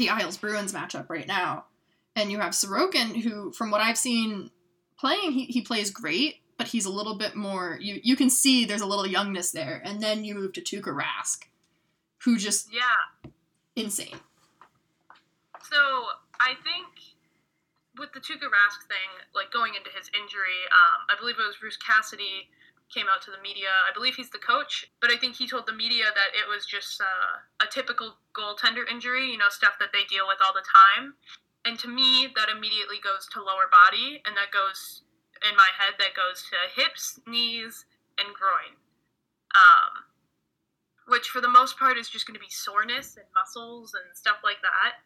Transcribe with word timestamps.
the 0.00 0.08
Isles 0.08 0.36
Bruins 0.36 0.72
matchup 0.72 1.08
right 1.08 1.26
now. 1.28 1.66
And 2.16 2.32
you 2.32 2.40
have 2.40 2.52
Sorokin, 2.52 3.22
who, 3.22 3.52
from 3.52 3.70
what 3.70 3.80
I've 3.80 3.96
seen 3.96 4.50
playing, 4.98 5.30
he, 5.32 5.44
he 5.44 5.62
plays 5.62 5.90
great, 5.90 6.36
but 6.58 6.66
he's 6.66 6.84
a 6.84 6.90
little 6.92 7.16
bit 7.16 7.36
more. 7.36 7.78
You 7.80 8.00
you 8.02 8.16
can 8.16 8.28
see 8.28 8.64
there's 8.64 8.80
a 8.80 8.86
little 8.86 9.06
youngness 9.06 9.52
there. 9.52 9.80
And 9.84 10.02
then 10.02 10.24
you 10.24 10.34
move 10.34 10.52
to 10.54 10.60
Tuukka 10.60 10.92
Rask, 10.92 11.44
who 12.24 12.36
just 12.36 12.68
Yeah. 12.72 13.30
insane. 13.76 14.18
So 15.70 15.76
I 16.40 16.54
think 16.64 16.88
with 17.96 18.12
the 18.12 18.20
Tuukka 18.20 18.50
Rask 18.50 18.80
thing, 18.88 19.10
like 19.34 19.52
going 19.52 19.74
into 19.76 19.90
his 19.96 20.10
injury, 20.14 20.60
um, 20.72 21.06
I 21.08 21.18
believe 21.18 21.36
it 21.38 21.46
was 21.46 21.56
Bruce 21.60 21.76
Cassidy 21.76 22.48
came 22.92 23.06
out 23.06 23.22
to 23.22 23.30
the 23.30 23.40
media. 23.40 23.70
I 23.86 23.94
believe 23.94 24.14
he's 24.14 24.30
the 24.30 24.42
coach, 24.42 24.90
but 25.00 25.10
I 25.10 25.16
think 25.16 25.36
he 25.36 25.46
told 25.46 25.66
the 25.66 25.72
media 25.72 26.10
that 26.14 26.34
it 26.34 26.46
was 26.48 26.66
just 26.66 27.00
uh, 27.00 27.64
a 27.64 27.66
typical 27.70 28.18
goaltender 28.34 28.84
injury, 28.90 29.30
you 29.30 29.38
know, 29.38 29.48
stuff 29.48 29.78
that 29.78 29.90
they 29.92 30.04
deal 30.10 30.26
with 30.26 30.38
all 30.44 30.52
the 30.52 30.66
time. 30.66 31.14
And 31.64 31.78
to 31.80 31.88
me, 31.88 32.28
that 32.36 32.48
immediately 32.48 32.98
goes 33.02 33.28
to 33.32 33.42
lower 33.42 33.68
body, 33.68 34.22
and 34.24 34.36
that 34.36 34.50
goes 34.50 35.02
in 35.44 35.56
my 35.56 35.68
head 35.76 35.94
that 35.98 36.16
goes 36.16 36.44
to 36.48 36.56
hips, 36.80 37.20
knees, 37.26 37.84
and 38.18 38.34
groin. 38.34 38.76
Um, 39.54 40.10
which 41.10 41.28
for 41.28 41.40
the 41.40 41.50
most 41.50 41.76
part 41.78 41.98
is 41.98 42.08
just 42.08 42.26
going 42.26 42.38
to 42.38 42.40
be 42.40 42.50
soreness 42.50 43.16
and 43.16 43.26
muscles 43.34 43.94
and 43.94 44.16
stuff 44.16 44.38
like 44.44 44.62
that. 44.62 45.02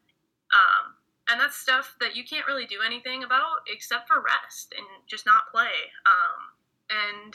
Um, 0.53 1.01
and 1.31 1.41
that's 1.41 1.57
stuff 1.57 1.97
that 2.01 2.15
you 2.15 2.23
can't 2.23 2.47
really 2.47 2.67
do 2.67 2.85
anything 2.85 3.25
about 3.25 3.65
except 3.67 4.07
for 4.07 4.21
rest 4.21 4.75
and 4.77 4.85
just 5.09 5.25
not 5.25 5.49
play. 5.51 5.89
Um, 6.05 6.53
and 6.93 7.35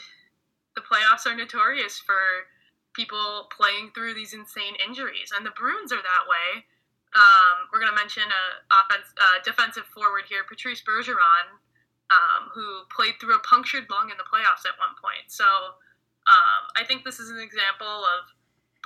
the 0.80 0.88
playoffs 0.88 1.28
are 1.28 1.36
notorious 1.36 2.00
for 2.00 2.48
people 2.96 3.48
playing 3.54 3.92
through 3.94 4.14
these 4.14 4.32
insane 4.32 4.74
injuries, 4.80 5.30
and 5.36 5.44
the 5.44 5.52
Bruins 5.52 5.92
are 5.92 6.00
that 6.00 6.24
way. 6.24 6.64
Um, 7.12 7.68
we're 7.68 7.80
going 7.80 7.92
to 7.92 7.98
mention 7.98 8.24
a 8.24 8.44
offense, 8.72 9.12
uh, 9.18 9.42
defensive 9.44 9.84
forward 9.92 10.24
here, 10.28 10.42
Patrice 10.48 10.80
Bergeron, 10.80 11.60
um, 12.08 12.48
who 12.54 12.86
played 12.88 13.20
through 13.20 13.34
a 13.34 13.42
punctured 13.42 13.86
lung 13.90 14.10
in 14.10 14.16
the 14.16 14.26
playoffs 14.26 14.64
at 14.64 14.78
one 14.78 14.94
point. 14.96 15.28
So 15.28 15.44
um, 15.44 16.62
I 16.76 16.84
think 16.86 17.04
this 17.04 17.20
is 17.20 17.30
an 17.30 17.38
example 17.38 17.86
of 17.86 18.30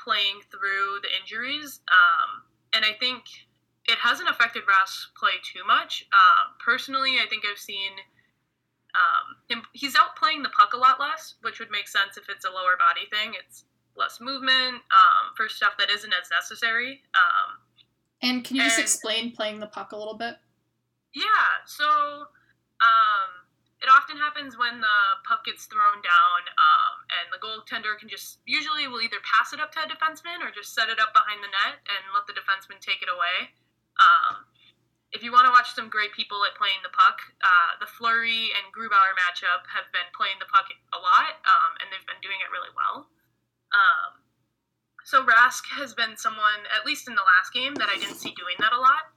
playing 0.03 0.43
through 0.51 1.01
the 1.05 1.13
injuries, 1.21 1.81
um, 1.89 2.43
and 2.75 2.85
I 2.85 2.97
think 2.99 3.25
it 3.87 3.99
hasn't 4.01 4.29
affected 4.29 4.65
Rask's 4.67 5.13
play 5.17 5.37
too 5.45 5.65
much. 5.65 6.09
Uh, 6.13 6.57
personally, 6.59 7.21
I 7.23 7.29
think 7.29 7.45
I've 7.47 7.61
seen. 7.61 7.93
He's 9.73 9.95
out 9.95 10.17
playing 10.17 10.43
the 10.43 10.49
puck 10.51 10.73
a 10.73 10.77
lot 10.77 10.99
less, 10.99 11.35
which 11.43 11.59
would 11.61 11.71
make 11.71 11.87
sense 11.89 12.17
if 12.17 12.29
it's 12.29 12.45
a 12.45 12.51
lower 12.51 12.77
body 12.79 13.07
thing. 13.13 13.35
It's 13.39 13.65
less 13.97 14.21
movement 14.21 14.83
um, 14.91 15.35
for 15.37 15.49
stuff 15.49 15.75
that 15.79 15.91
isn't 15.91 16.13
as 16.13 16.31
necessary. 16.31 17.03
Um, 17.15 17.59
And 18.23 18.45
can 18.45 18.57
you 18.57 18.63
just 18.63 18.81
explain 18.81 19.33
playing 19.33 19.61
the 19.61 19.67
puck 19.67 19.93
a 19.93 19.97
little 19.97 20.17
bit? 20.17 20.37
yeah, 21.15 21.63
so 21.65 21.87
um, 22.83 23.31
it 23.79 23.87
often 23.87 24.19
happens 24.19 24.59
when 24.59 24.81
the 24.81 24.99
puck 25.23 25.45
gets 25.47 25.67
thrown 25.71 26.03
down, 26.03 26.41
um, 26.59 26.95
and 27.23 27.27
the 27.31 27.39
goaltender 27.39 27.95
can 27.95 28.09
just 28.09 28.43
usually 28.47 28.89
will 28.89 29.01
either 29.01 29.23
pass 29.23 29.53
it 29.53 29.61
up 29.61 29.71
to 29.77 29.79
a 29.79 29.87
defenseman 29.87 30.43
or 30.43 30.51
just 30.51 30.75
set 30.75 30.89
it 30.91 30.99
up 30.99 31.15
behind 31.15 31.39
the 31.39 31.53
net 31.55 31.79
and 31.87 32.03
let 32.11 32.27
the 32.27 32.35
defenseman 32.35 32.81
take 32.83 32.99
it 32.99 33.13
away. 33.13 33.55
If 35.15 35.23
you 35.23 35.31
want 35.31 35.47
to 35.47 35.55
watch 35.55 35.71
some 35.79 35.87
great 35.87 36.11
people 36.11 36.43
at 36.43 36.59
playing 36.59 36.83
the 36.83 36.91
puck, 36.91 37.23
uh, 37.39 37.79
the 37.79 37.87
Fleury 37.87 38.51
and 38.51 38.67
Grubauer 38.75 39.15
matchup 39.15 39.63
have 39.71 39.87
been 39.95 40.11
playing 40.11 40.43
the 40.43 40.51
puck 40.51 40.67
a 40.91 40.99
lot, 40.99 41.39
um, 41.47 41.79
and 41.79 41.87
they've 41.89 42.03
been 42.03 42.19
doing 42.19 42.43
it 42.43 42.51
really 42.51 42.75
well. 42.75 43.07
Um, 43.71 44.27
so 45.07 45.23
Rask 45.23 45.71
has 45.79 45.95
been 45.95 46.19
someone, 46.19 46.67
at 46.75 46.83
least 46.83 47.07
in 47.07 47.15
the 47.15 47.23
last 47.23 47.55
game, 47.55 47.79
that 47.79 47.87
I 47.87 47.95
didn't 47.95 48.19
see 48.19 48.35
doing 48.35 48.59
that 48.59 48.75
a 48.75 48.81
lot. 48.81 49.15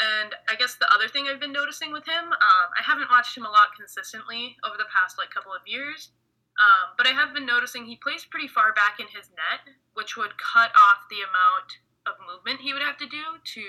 And 0.00 0.34
I 0.48 0.56
guess 0.56 0.80
the 0.80 0.90
other 0.90 1.12
thing 1.12 1.28
I've 1.28 1.38
been 1.38 1.54
noticing 1.54 1.92
with 1.92 2.08
him, 2.08 2.32
um, 2.32 2.68
I 2.72 2.82
haven't 2.82 3.12
watched 3.12 3.36
him 3.36 3.44
a 3.44 3.52
lot 3.52 3.76
consistently 3.76 4.56
over 4.64 4.80
the 4.80 4.90
past 4.90 5.20
like 5.20 5.30
couple 5.30 5.52
of 5.52 5.62
years, 5.68 6.10
um, 6.58 6.94
but 6.96 7.06
I 7.06 7.12
have 7.12 7.34
been 7.34 7.46
noticing 7.46 7.84
he 7.84 8.00
plays 8.00 8.24
pretty 8.24 8.48
far 8.48 8.72
back 8.72 8.98
in 8.98 9.06
his 9.10 9.30
net, 9.30 9.74
which 9.94 10.16
would 10.16 10.34
cut 10.38 10.70
off 10.74 11.06
the 11.10 11.22
amount 11.22 11.84
of 12.06 12.14
movement 12.26 12.62
he 12.62 12.72
would 12.72 12.82
have 12.82 12.98
to 12.98 13.06
do 13.06 13.38
to 13.42 13.66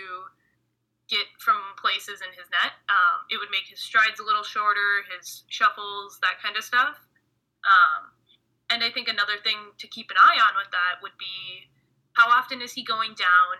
get 1.10 1.26
from 1.38 1.58
places 1.78 2.22
in 2.22 2.32
his 2.34 2.50
net. 2.50 2.74
Um, 2.90 3.30
it 3.30 3.38
would 3.38 3.54
make 3.54 3.70
his 3.70 3.80
strides 3.80 4.20
a 4.20 4.26
little 4.26 4.44
shorter, 4.44 5.06
his 5.14 5.44
shuffles, 5.50 6.18
that 6.22 6.42
kind 6.42 6.58
of 6.58 6.64
stuff. 6.64 6.98
Um, 7.66 8.14
and 8.70 8.82
I 8.82 8.90
think 8.90 9.08
another 9.08 9.38
thing 9.44 9.74
to 9.78 9.88
keep 9.88 10.10
an 10.10 10.18
eye 10.18 10.42
on 10.42 10.58
with 10.58 10.72
that 10.74 11.02
would 11.02 11.14
be 11.20 11.70
how 12.14 12.30
often 12.30 12.62
is 12.62 12.74
he 12.74 12.84
going 12.84 13.14
down 13.14 13.56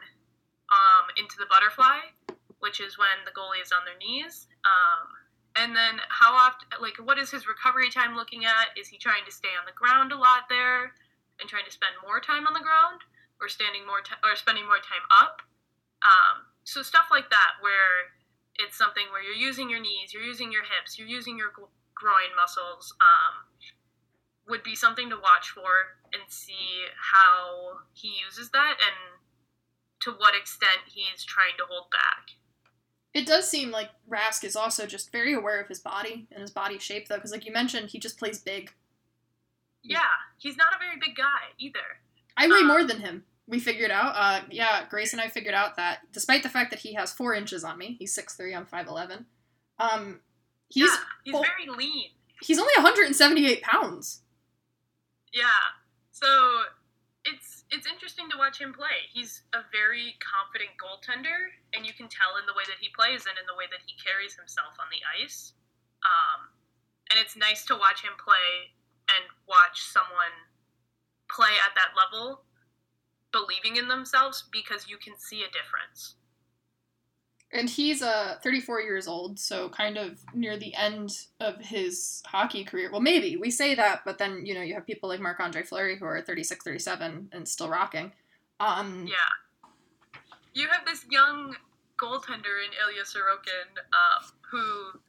um, 0.74 1.06
into 1.18 1.38
the 1.38 1.46
butterfly, 1.46 2.10
which 2.60 2.82
is 2.82 2.98
when 2.98 3.22
the 3.26 3.36
goalie 3.36 3.62
is 3.62 3.72
on 3.72 3.86
their 3.86 3.98
knees. 4.02 4.48
Um, 4.66 5.06
and 5.56 5.76
then 5.76 6.02
how 6.10 6.34
often, 6.34 6.68
like, 6.82 6.98
what 6.98 7.18
is 7.18 7.30
his 7.30 7.48
recovery 7.48 7.90
time 7.90 8.16
looking 8.16 8.44
at? 8.44 8.74
Is 8.76 8.88
he 8.88 8.98
trying 8.98 9.24
to 9.26 9.32
stay 9.32 9.54
on 9.54 9.66
the 9.66 9.78
ground 9.78 10.12
a 10.12 10.18
lot 10.18 10.50
there 10.50 10.92
and 11.40 11.48
trying 11.48 11.66
to 11.66 11.72
spend 11.72 11.94
more 12.02 12.20
time 12.20 12.48
on 12.48 12.54
the 12.54 12.64
ground, 12.64 13.06
or 13.40 13.48
standing 13.48 13.86
more 13.86 14.02
or 14.24 14.36
spending 14.36 14.66
more 14.66 14.82
time 14.82 15.06
up? 15.12 15.42
Um, 16.04 16.48
so 16.66 16.82
stuff 16.84 17.08
like 17.10 17.30
that, 17.30 17.62
where 17.62 18.12
it's 18.56 18.78
something 18.78 19.06
where 19.12 19.24
you're 19.24 19.34
using 19.34 19.70
your 19.70 19.80
knees, 19.80 20.14
you're 20.14 20.24
using 20.24 20.52
your 20.52 20.64
hips, 20.64 21.00
you're 21.00 21.08
using 21.08 21.38
your 21.38 21.52
groin 21.96 22.36
muscles. 22.36 22.94
Um, 23.00 23.46
would 24.48 24.64
be 24.64 24.76
something 24.76 25.10
to 25.10 25.16
watch 25.16 25.50
for 25.50 25.98
and 26.14 26.22
see 26.28 26.86
how 27.14 27.80
he 27.94 28.14
uses 28.24 28.52
that 28.52 28.76
and 28.80 29.22
to 30.02 30.12
what 30.12 30.36
extent 30.36 30.82
he's 30.86 31.24
trying 31.24 31.58
to 31.58 31.64
hold 31.68 31.90
back. 31.92 32.30
It 33.14 33.26
does 33.26 33.50
seem 33.50 33.72
like 33.72 33.90
Rask 34.08 34.44
is 34.44 34.56
also 34.56 34.86
just 34.86 35.12
very 35.12 35.34
aware 35.34 35.60
of 35.60 35.68
his 35.68 35.80
body 35.80 36.28
and 36.32 36.42
his 36.42 36.52
body 36.52 36.78
shape, 36.78 37.08
though, 37.08 37.16
because 37.16 37.32
like 37.32 37.46
you 37.46 37.54
mentioned, 37.54 37.90
he 37.90 37.98
just 37.98 38.20
plays 38.20 38.38
big. 38.38 38.72
Yeah, 39.84 40.00
he's 40.38 40.58
not 40.58 40.76
a 40.76 40.80
very 40.80 40.98
big 41.00 41.16
guy 41.16 41.54
either. 41.58 41.80
I 42.38 42.48
weigh 42.48 42.60
Um, 42.60 42.68
more 42.68 42.84
than 42.84 43.00
him. 43.00 43.24
We 43.48 43.60
figured 43.60 43.92
out. 43.92 44.14
Uh, 44.16 44.42
yeah, 44.50 44.86
Grace 44.90 45.14
and 45.14 45.22
I 45.22 45.28
figured 45.28 45.54
out 45.54 45.76
that 45.76 46.00
despite 46.12 46.42
the 46.44 46.50
fact 46.50 46.72
that 46.72 46.80
he 46.80 46.94
has 46.96 47.14
four 47.14 47.34
inches 47.36 47.64
on 47.64 47.78
me, 47.78 47.96
he's 48.00 48.14
six 48.14 48.36
three. 48.36 48.56
I'm 48.56 48.66
five 48.66 48.88
eleven. 48.88 49.26
Um, 49.78 50.22
he's 50.70 50.90
yeah, 50.90 50.96
he's 51.24 51.34
well- 51.34 51.44
very 51.44 51.70
lean. 51.78 52.10
he's 52.42 52.58
only 52.60 52.74
178 52.76 53.62
pounds. 53.62 54.22
Yeah. 55.34 55.76
So 56.12 56.28
it's 57.26 57.66
it's 57.70 57.86
interesting 57.86 58.30
to 58.32 58.38
watch 58.38 58.58
him 58.60 58.74
play. 58.74 59.06
He's 59.14 59.44
a 59.54 59.60
very 59.72 60.16
confident 60.24 60.72
goaltender, 60.80 61.52
and 61.76 61.86
you 61.86 61.92
can 61.94 62.08
tell 62.08 62.38
in 62.40 62.46
the 62.48 62.54
way 62.56 62.64
that 62.72 62.80
he 62.80 62.90
plays 62.96 63.26
and 63.28 63.36
in 63.38 63.46
the 63.46 63.58
way 63.58 63.66
that 63.70 63.84
he 63.86 63.94
carries 64.00 64.34
himself 64.34 64.74
on 64.80 64.88
the 64.90 65.02
ice. 65.22 65.54
Um, 66.06 66.50
and 67.12 67.20
it's 67.20 67.36
nice 67.36 67.66
to 67.66 67.76
watch 67.76 68.02
him 68.02 68.14
play 68.18 68.72
and 69.12 69.26
watch 69.46 69.82
someone 69.92 70.34
play 71.30 71.54
at 71.66 71.74
that 71.76 71.94
level, 71.98 72.45
believing 73.36 73.78
in 73.78 73.88
themselves 73.88 74.46
because 74.52 74.88
you 74.88 74.98
can 74.98 75.14
see 75.18 75.42
a 75.42 75.52
difference. 75.52 76.16
And 77.52 77.70
he's 77.70 78.02
uh 78.02 78.36
34 78.44 78.82
years 78.82 79.08
old, 79.08 79.40
so 79.40 79.70
kind 79.70 79.98
of 79.98 80.20
near 80.34 80.58
the 80.58 80.74
end 80.76 81.12
of 81.40 81.60
his 81.60 82.22
hockey 82.26 82.64
career. 82.64 82.90
Well, 82.92 83.02
maybe 83.02 83.38
we 83.38 83.52
say 83.52 83.76
that, 83.76 84.02
but 84.06 84.18
then 84.18 84.46
you 84.46 84.54
know 84.54 84.62
you 84.62 84.74
have 84.74 84.86
people 84.86 85.10
like 85.10 85.22
Marc 85.22 85.40
Andre 85.40 85.64
Fleury 85.64 85.98
who 85.98 86.06
are 86.06 86.22
36, 86.22 86.64
37 86.64 87.30
and 87.32 87.48
still 87.48 87.70
rocking. 87.70 88.12
Um, 88.60 89.06
Yeah. 89.08 89.32
You 90.54 90.68
have 90.70 90.86
this 90.86 91.06
young 91.12 91.56
goaltender 91.98 92.64
in 92.64 92.72
Ilya 92.84 93.04
Sorokin 93.04 93.68
um, 93.94 94.32
who 94.52 95.00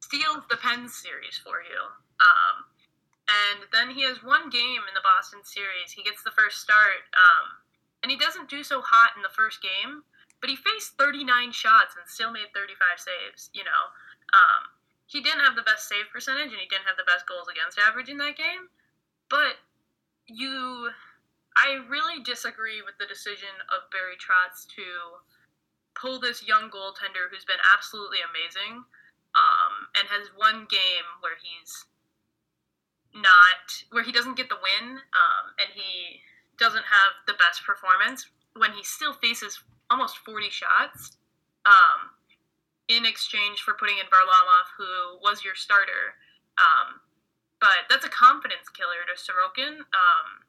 steals 0.00 0.44
the 0.50 0.56
Pens 0.56 0.94
series 0.94 1.38
for 1.42 1.62
you. 1.62 1.80
Um, 2.20 2.64
and 3.32 3.64
then 3.72 3.94
he 3.94 4.04
has 4.04 4.22
one 4.22 4.50
game 4.50 4.84
in 4.84 4.94
the 4.94 5.04
Boston 5.04 5.40
series. 5.44 5.92
He 5.96 6.02
gets 6.02 6.22
the 6.22 6.34
first 6.34 6.60
start, 6.60 7.08
um, 7.16 7.64
and 8.02 8.10
he 8.10 8.18
doesn't 8.18 8.50
do 8.52 8.62
so 8.62 8.82
hot 8.84 9.16
in 9.16 9.22
the 9.22 9.32
first 9.32 9.62
game, 9.62 10.04
but 10.40 10.50
he 10.50 10.56
faced 10.56 10.98
39 10.98 11.52
shots 11.52 11.96
and 11.96 12.04
still 12.04 12.30
made 12.30 12.52
35 12.52 13.00
saves, 13.00 13.48
you 13.54 13.64
know. 13.64 13.82
Um, 14.32 14.74
he 15.06 15.20
didn't 15.20 15.44
have 15.44 15.56
the 15.56 15.66
best 15.66 15.88
save 15.88 16.08
percentage 16.12 16.50
and 16.50 16.60
he 16.60 16.68
didn't 16.68 16.88
have 16.88 16.96
the 16.96 17.08
best 17.08 17.28
goals 17.28 17.48
against 17.48 17.78
average 17.78 18.08
in 18.08 18.16
that 18.18 18.36
game, 18.36 18.72
but 19.28 19.60
you 20.26 20.90
I 21.56 21.84
really 21.88 22.22
disagree 22.24 22.80
with 22.80 22.96
the 22.96 23.04
decision 23.04 23.52
of 23.68 23.90
Barry 23.92 24.16
Trotz 24.16 24.64
to 24.72 25.20
pull 25.92 26.18
this 26.18 26.46
young 26.46 26.72
goaltender 26.72 27.28
who's 27.28 27.44
been 27.44 27.60
absolutely 27.76 28.24
amazing 28.24 28.88
um, 29.36 29.72
and 29.92 30.08
has 30.08 30.32
one 30.36 30.64
game 30.72 31.08
where 31.20 31.36
he's 31.36 31.84
not 33.14 33.84
where 33.90 34.02
he 34.02 34.12
doesn't 34.12 34.36
get 34.36 34.48
the 34.48 34.60
win 34.60 34.98
um, 34.98 35.44
and 35.60 35.68
he 35.74 36.20
doesn't 36.58 36.84
have 36.88 37.12
the 37.26 37.36
best 37.36 37.64
performance 37.64 38.28
when 38.56 38.72
he 38.72 38.82
still 38.84 39.12
faces 39.12 39.60
almost 39.90 40.18
40 40.18 40.48
shots 40.48 41.16
um, 41.64 42.16
in 42.88 43.04
exchange 43.04 43.60
for 43.60 43.74
putting 43.74 43.96
in 43.96 44.08
Varlamov, 44.08 44.72
who 44.76 45.20
was 45.20 45.44
your 45.44 45.54
starter. 45.54 46.16
Um, 46.56 47.00
but 47.60 47.88
that's 47.88 48.04
a 48.04 48.12
confidence 48.12 48.68
killer 48.68 49.04
to 49.08 49.14
Sorokin. 49.16 49.86
Um, 49.92 50.44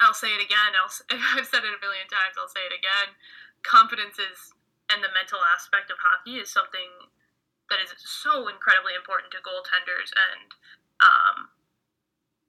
I'll 0.00 0.16
say 0.16 0.34
it 0.34 0.42
again. 0.42 0.74
I'll, 0.74 0.90
I've 1.38 1.46
said 1.46 1.62
it 1.62 1.74
a 1.74 1.82
million 1.82 2.06
times. 2.10 2.38
I'll 2.38 2.50
say 2.50 2.66
it 2.66 2.74
again. 2.74 3.14
confidence 3.62 4.18
is 4.18 4.54
and 4.92 5.00
the 5.00 5.12
mental 5.16 5.40
aspect 5.56 5.88
of 5.88 5.96
hockey 5.96 6.36
is 6.36 6.52
something 6.52 7.08
that 7.72 7.80
is 7.80 7.96
so 7.96 8.52
incredibly 8.52 8.92
important 8.92 9.32
to 9.32 9.40
goaltenders, 9.40 10.12
and 10.12 10.52
um, 11.00 11.48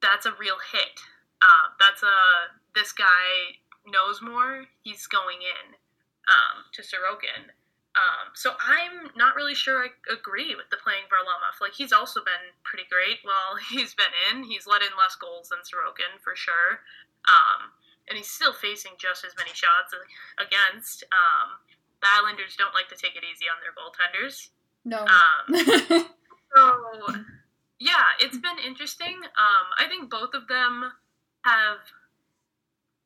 that's 0.03 0.27
a 0.27 0.35
real 0.35 0.59
hit. 0.59 0.99
Uh, 1.41 1.71
that's 1.79 2.03
a 2.03 2.51
this 2.75 2.91
guy 2.91 3.55
knows 3.87 4.21
more. 4.21 4.67
He's 4.83 5.07
going 5.07 5.39
in 5.39 5.79
um, 6.27 6.67
to 6.75 6.83
Sorokin. 6.83 7.55
Um, 7.93 8.33
so 8.33 8.57
I'm 8.57 9.13
not 9.15 9.35
really 9.37 9.53
sure 9.53 9.85
I 9.85 9.93
agree 10.11 10.57
with 10.57 10.67
the 10.73 10.81
playing 10.81 11.05
Varlamov. 11.07 11.61
Like 11.61 11.77
he's 11.77 11.93
also 11.93 12.19
been 12.19 12.51
pretty 12.67 12.89
great 12.91 13.23
while 13.23 13.55
he's 13.71 13.95
been 13.95 14.13
in. 14.29 14.43
He's 14.43 14.67
let 14.67 14.83
in 14.83 14.91
less 14.99 15.15
goals 15.15 15.49
than 15.49 15.63
Sorokin 15.63 16.19
for 16.19 16.35
sure, 16.35 16.83
um, 17.23 17.71
and 18.09 18.17
he's 18.17 18.29
still 18.29 18.53
facing 18.53 18.99
just 18.99 19.23
as 19.23 19.31
many 19.39 19.55
shots 19.55 19.95
against. 20.35 21.07
Um, 21.13 21.63
the 22.03 22.11
Islanders 22.19 22.59
don't 22.59 22.75
like 22.75 22.91
to 22.91 22.99
take 22.99 23.15
it 23.15 23.23
easy 23.23 23.47
on 23.47 23.63
their 23.63 23.71
goaltenders. 23.71 24.51
No. 24.83 25.07
Um, 25.07 25.47
so 26.51 27.23
yeah, 27.79 28.15
it's 28.19 28.37
been 28.37 28.59
interesting. 28.65 29.17
Um, 29.23 29.65
I 29.77 29.87
think 29.87 30.09
both 30.09 30.33
of 30.33 30.47
them 30.47 30.91
have 31.45 31.79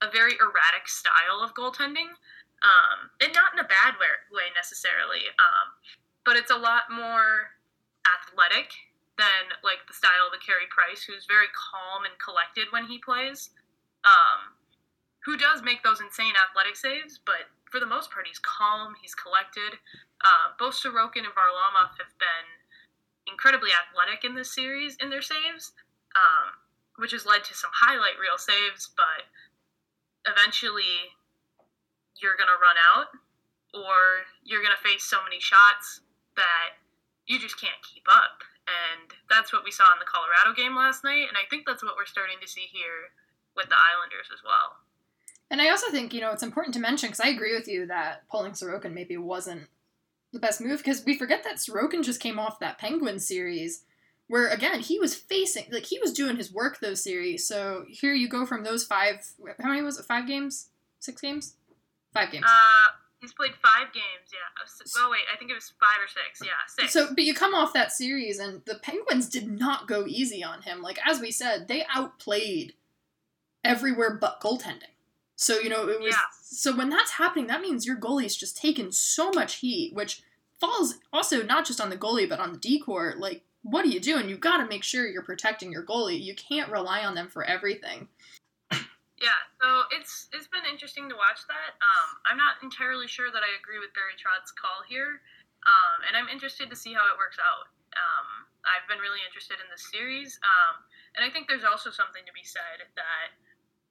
a 0.02 0.12
very 0.12 0.38
erratic 0.38 0.86
style 0.86 1.42
of 1.42 1.54
goaltending, 1.54 2.14
um, 2.62 3.10
and 3.22 3.34
not 3.34 3.54
in 3.54 3.60
a 3.60 3.68
bad 3.68 3.98
way, 3.98 4.48
necessarily. 4.56 5.26
Um, 5.38 5.74
but 6.26 6.38
it's 6.38 6.52
a 6.52 6.58
lot 6.58 6.92
more 6.92 7.56
athletic 8.06 8.70
than 9.18 9.58
like 9.64 9.82
the 9.88 9.98
style 9.98 10.30
of 10.30 10.34
a 10.38 10.42
Carey 10.44 10.70
Price, 10.70 11.02
who's 11.02 11.26
very 11.26 11.50
calm 11.58 12.06
and 12.06 12.14
collected 12.22 12.70
when 12.70 12.86
he 12.86 13.02
plays. 13.02 13.50
Um, 14.06 14.54
who 15.26 15.36
does 15.36 15.66
make 15.66 15.84
those 15.84 16.00
insane 16.00 16.38
athletic 16.38 16.78
saves, 16.78 17.20
but 17.20 17.50
for 17.68 17.82
the 17.82 17.90
most 17.90 18.12
part, 18.12 18.28
he's 18.30 18.40
calm, 18.40 18.96
he's 19.02 19.18
collected. 19.18 19.76
Uh, 20.24 20.56
both 20.56 20.78
Sorokin 20.78 21.28
and 21.28 21.36
Varlamov 21.36 21.98
have 22.00 22.14
been 22.16 22.48
incredibly 23.30 23.70
athletic 23.72 24.24
in 24.24 24.36
this 24.36 24.54
series 24.54 24.98
in 25.02 25.10
their 25.10 25.22
saves, 25.22 25.74
um, 26.16 26.58
which 26.98 27.12
has 27.12 27.26
led 27.26 27.44
to 27.44 27.54
some 27.54 27.72
highlight 27.74 28.18
reel 28.20 28.38
saves, 28.38 28.90
but 28.96 29.28
eventually 30.26 31.14
you're 32.18 32.36
going 32.36 32.50
to 32.50 32.58
run 32.58 32.80
out 32.80 33.14
or 33.74 34.26
you're 34.44 34.64
going 34.64 34.74
to 34.76 34.82
face 34.82 35.04
so 35.04 35.18
many 35.24 35.40
shots 35.40 36.02
that 36.36 36.80
you 37.28 37.38
just 37.38 37.60
can't 37.60 37.84
keep 37.84 38.08
up. 38.10 38.42
And 38.68 39.14
that's 39.30 39.54
what 39.54 39.64
we 39.64 39.72
saw 39.72 39.86
in 39.94 40.00
the 40.00 40.10
Colorado 40.10 40.56
game 40.56 40.76
last 40.76 41.04
night. 41.04 41.28
And 41.30 41.38
I 41.38 41.48
think 41.50 41.66
that's 41.66 41.84
what 41.84 41.96
we're 41.96 42.06
starting 42.06 42.38
to 42.42 42.48
see 42.48 42.68
here 42.72 43.14
with 43.56 43.70
the 43.70 43.76
Islanders 43.76 44.28
as 44.34 44.44
well. 44.44 44.82
And 45.50 45.62
I 45.62 45.70
also 45.70 45.90
think, 45.92 46.14
you 46.14 46.20
know, 46.20 46.32
it's 46.32 46.44
important 46.44 46.74
to 46.74 46.82
mention, 46.82 47.08
because 47.08 47.22
I 47.22 47.30
agree 47.30 47.56
with 47.56 47.68
you 47.68 47.86
that 47.88 48.28
pulling 48.30 48.52
Sorokin 48.52 48.94
maybe 48.94 49.16
wasn't 49.16 49.68
the 50.34 50.40
best 50.40 50.62
move, 50.62 50.80
because 50.80 51.06
we 51.06 51.18
forget 51.18 51.44
that 51.44 51.58
Sorokin 51.58 52.04
just 52.04 52.20
came 52.20 52.40
off 52.40 52.60
that 52.60 52.78
Penguin 52.78 53.20
series 53.20 53.84
where 54.28 54.50
again 54.50 54.80
he 54.80 55.00
was 55.00 55.16
facing 55.16 55.66
like 55.72 55.86
he 55.86 56.00
was 56.00 56.14
doing 56.14 56.38
his 56.38 56.52
work 56.52 56.80
those 56.80 57.04
series. 57.04 57.48
So 57.48 57.86
here 57.88 58.14
you 58.14 58.28
go 58.28 58.46
from 58.46 58.64
those 58.64 58.86
five 58.86 59.26
how 59.60 59.70
many 59.70 59.82
was 59.82 59.98
it 60.00 60.06
five 60.06 60.28
games? 60.28 60.70
Six 61.00 61.22
games? 61.22 61.56
Five 62.14 62.32
games. 62.32 62.46
Uh 62.48 62.92
he's 63.22 63.34
played 63.34 63.54
five 63.56 63.92
games 63.94 64.32
yeah. 64.32 65.00
Oh 65.00 65.10
wait 65.10 65.22
i 65.34 65.38
think 65.38 65.50
it 65.50 65.56
was 65.56 65.74
five 65.80 66.04
or 66.04 66.08
six 66.08 66.40
yeah 66.46 66.52
six. 66.68 66.94
So 66.94 67.08
but 67.16 67.24
you 67.24 67.34
come 67.34 67.56
off 67.56 67.74
that 67.74 67.92
series 67.92 68.38
and 68.38 68.62
the 68.66 68.76
penguins 68.76 69.28
did 69.28 69.48
not 69.48 69.88
go 69.88 70.06
easy 70.06 70.44
on 70.44 70.62
him. 70.62 70.82
Like 70.82 71.00
as 71.06 71.20
we 71.20 71.32
said 71.32 71.68
they 71.68 71.86
outplayed 71.94 72.74
everywhere 73.64 74.18
but 74.20 74.42
goaltending 74.42 74.94
so 75.38 75.60
you 75.60 75.70
know 75.70 75.88
it 75.88 76.02
was 76.02 76.14
yeah. 76.14 76.20
so 76.42 76.76
when 76.76 76.90
that's 76.90 77.12
happening 77.12 77.48
that 77.48 77.62
means 77.62 77.86
your 77.86 77.96
goalie's 77.96 78.36
just 78.36 78.58
taken 78.58 78.92
so 78.92 79.32
much 79.32 79.56
heat 79.56 79.94
which 79.94 80.22
falls 80.60 80.96
also 81.14 81.42
not 81.42 81.66
just 81.66 81.80
on 81.80 81.90
the 81.90 81.96
goalie 81.96 82.28
but 82.28 82.40
on 82.40 82.52
the 82.52 82.60
D-corps 82.60 83.16
like 83.18 83.44
what 83.68 83.84
are 83.84 83.92
you 83.92 84.00
doing? 84.00 84.30
You've 84.30 84.40
got 84.40 84.64
to 84.64 84.66
make 84.68 84.84
sure 84.84 85.08
you're 85.08 85.28
protecting 85.28 85.72
your 85.72 85.84
goalie. 85.84 86.24
You 86.24 86.36
can't 86.36 86.72
rely 86.72 87.04
on 87.04 87.16
them 87.16 87.28
for 87.28 87.44
everything. 87.44 88.08
Yeah, 89.18 89.42
so 89.58 89.90
it's 89.98 90.30
it's 90.30 90.46
been 90.46 90.62
interesting 90.70 91.10
to 91.10 91.18
watch 91.18 91.42
that. 91.50 91.74
Um, 91.82 92.10
I'm 92.30 92.38
not 92.38 92.62
entirely 92.62 93.10
sure 93.10 93.34
that 93.34 93.42
I 93.42 93.50
agree 93.58 93.82
with 93.82 93.90
Barry 93.98 94.14
Trotz's 94.14 94.54
call 94.54 94.86
here, 94.86 95.26
um, 95.66 96.06
and 96.06 96.14
I'm 96.14 96.30
interested 96.30 96.70
to 96.70 96.78
see 96.78 96.94
how 96.94 97.02
it 97.10 97.18
works 97.18 97.42
out. 97.42 97.66
Um, 97.98 98.46
I've 98.62 98.86
been 98.86 99.02
really 99.02 99.26
interested 99.26 99.58
in 99.58 99.66
this 99.74 99.90
series, 99.90 100.38
um, 100.46 100.86
and 101.18 101.26
I 101.26 101.34
think 101.34 101.50
there's 101.50 101.66
also 101.66 101.90
something 101.90 102.22
to 102.30 102.34
be 102.38 102.46
said 102.46 102.86
that 102.94 103.34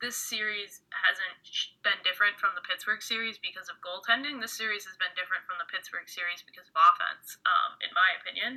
this 0.00 0.16
series 0.16 0.84
hasn't 0.92 1.40
been 1.82 1.98
different 2.04 2.36
from 2.38 2.52
the 2.54 2.62
Pittsburgh 2.62 3.02
series 3.02 3.40
because 3.40 3.66
of 3.72 3.80
goaltending. 3.82 4.38
This 4.38 4.54
series 4.54 4.84
has 4.84 4.96
been 5.00 5.12
different 5.16 5.42
from 5.48 5.58
the 5.58 5.68
Pittsburgh 5.72 6.06
series 6.06 6.44
because 6.44 6.68
of 6.68 6.76
offense, 6.76 7.40
um, 7.48 7.80
in 7.80 7.90
my 7.96 8.14
opinion. 8.20 8.52